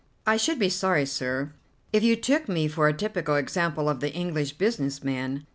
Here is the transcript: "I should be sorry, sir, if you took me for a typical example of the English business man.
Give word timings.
"I 0.25 0.35
should 0.35 0.57
be 0.57 0.69
sorry, 0.69 1.05
sir, 1.05 1.53
if 1.93 2.01
you 2.01 2.15
took 2.15 2.49
me 2.49 2.67
for 2.67 2.87
a 2.87 2.93
typical 2.97 3.35
example 3.35 3.87
of 3.87 3.99
the 3.99 4.11
English 4.11 4.53
business 4.53 5.03
man. 5.03 5.45